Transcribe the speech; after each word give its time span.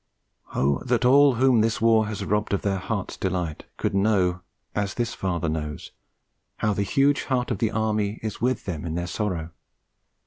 O 0.55 0.79
that 0.83 1.05
all 1.05 1.35
whom 1.35 1.61
this 1.61 1.79
war 1.79 2.07
has 2.07 2.25
robbed 2.25 2.53
of 2.55 2.63
their 2.63 2.79
hearts' 2.79 3.15
delight 3.15 3.65
could 3.77 3.93
know, 3.93 4.41
as 4.73 4.95
this 4.95 5.13
father 5.13 5.47
knows, 5.47 5.91
how 6.57 6.73
the 6.73 6.81
huge 6.81 7.25
heart 7.25 7.51
of 7.51 7.59
the 7.59 7.69
Army 7.69 8.19
is 8.23 8.41
with 8.41 8.65
them 8.65 8.83
in 8.83 8.95
their 8.95 9.05
sorrow! 9.05 9.51